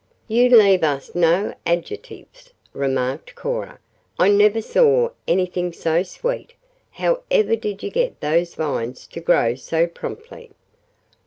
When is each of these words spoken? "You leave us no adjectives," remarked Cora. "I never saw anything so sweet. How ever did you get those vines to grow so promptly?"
"You 0.27 0.49
leave 0.49 0.83
us 0.83 1.13
no 1.13 1.53
adjectives," 1.63 2.53
remarked 2.73 3.35
Cora. 3.35 3.77
"I 4.17 4.29
never 4.29 4.59
saw 4.59 5.09
anything 5.27 5.71
so 5.73 6.01
sweet. 6.01 6.53
How 6.89 7.21
ever 7.29 7.55
did 7.55 7.83
you 7.83 7.91
get 7.91 8.19
those 8.19 8.55
vines 8.55 9.05
to 9.05 9.19
grow 9.19 9.53
so 9.53 9.85
promptly?" 9.85 10.49